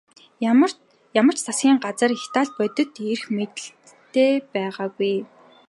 Ямар 1.21 1.35
ч 1.37 1.39
засгийн 1.45 1.77
газар 1.85 2.11
Италид 2.17 2.49
бодит 2.57 2.91
эрх 3.11 3.25
мэдэлтэй 3.35 4.31
байгаагүй. 4.53 5.15